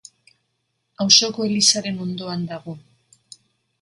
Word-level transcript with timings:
Auzoko 1.05 1.47
elizaren 1.49 2.03
ondoan 2.07 2.49
dago. 2.55 2.77